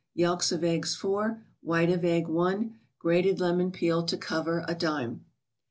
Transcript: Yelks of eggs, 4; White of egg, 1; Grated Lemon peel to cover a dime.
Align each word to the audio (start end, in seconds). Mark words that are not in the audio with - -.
Yelks 0.15 0.51
of 0.51 0.63
eggs, 0.63 0.95
4; 0.95 1.43
White 1.61 1.91
of 1.91 2.03
egg, 2.03 2.27
1; 2.27 2.73
Grated 2.97 3.39
Lemon 3.39 3.69
peel 3.69 4.01
to 4.03 4.17
cover 4.17 4.65
a 4.67 4.73
dime. 4.73 5.25